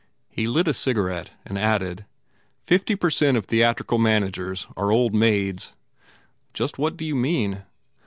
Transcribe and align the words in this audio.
He 0.31 0.47
lit 0.47 0.67
a 0.67 0.73
cigarette 0.73 1.29
and 1.45 1.59
added. 1.59 2.05
"Fifty 2.65 2.95
per 2.95 3.11
cent 3.11 3.37
of 3.37 3.45
theatrical 3.45 3.99
managers 3.99 4.65
are 4.75 4.91
old 4.91 5.13
maids." 5.13 5.73
"Just 6.55 6.79
what 6.79 6.97
do 6.97 7.05
you 7.05 7.15
mean?" 7.15 7.61